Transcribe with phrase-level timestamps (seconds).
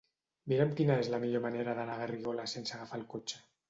[0.53, 3.49] Mira'm quina és la millor manera d'anar a Garrigoles sense agafar el cotxe.